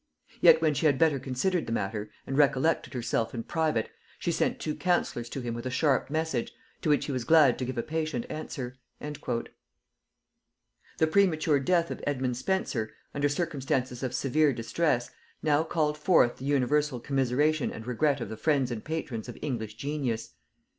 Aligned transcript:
Yet 0.41 0.63
when 0.63 0.73
she 0.73 0.87
had 0.87 0.97
better 0.97 1.19
considered 1.19 1.67
the 1.67 1.71
matter, 1.71 2.09
and 2.25 2.35
recollected 2.35 2.95
herself 2.95 3.35
in 3.35 3.43
private, 3.43 3.91
she 4.17 4.31
sent 4.31 4.59
two 4.59 4.73
councillors 4.73 5.29
to 5.29 5.41
him 5.41 5.53
with 5.53 5.67
a 5.67 5.69
sharp 5.69 6.09
message, 6.09 6.51
to 6.81 6.89
which 6.89 7.05
he 7.05 7.11
was 7.11 7.23
glad 7.23 7.59
to 7.59 7.65
give 7.65 7.77
a 7.77 7.83
patient 7.83 8.25
answer." 8.27 8.79
The 8.99 9.51
premature 11.11 11.59
death 11.59 11.91
of 11.91 12.03
Edmund 12.07 12.35
Spenser, 12.35 12.89
under 13.13 13.29
circumstances 13.29 14.01
of 14.01 14.15
severe 14.15 14.53
distress, 14.53 15.11
now 15.43 15.61
called 15.63 15.99
forth 15.99 16.37
the 16.37 16.45
universal 16.45 16.99
commiseration 16.99 17.69
and 17.71 17.85
regret 17.85 18.19
of 18.21 18.29
the 18.29 18.37
friends 18.37 18.71
and 18.71 18.83
patrons 18.83 19.29
of 19.29 19.37
English 19.39 19.75
genius. 19.75 20.33